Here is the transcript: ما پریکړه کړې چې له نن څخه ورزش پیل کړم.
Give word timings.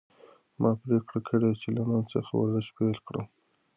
ما 0.61 0.71
پریکړه 0.81 1.19
کړې 1.27 1.51
چې 1.61 1.67
له 1.75 1.81
نن 1.89 2.03
څخه 2.13 2.31
ورزش 2.35 2.67
پیل 2.77 2.95
کړم. 3.07 3.25